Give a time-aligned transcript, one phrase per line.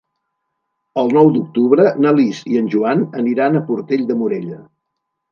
[1.01, 4.59] El nou d'octubre na Lis i en Joan aniran a Portell de Morella.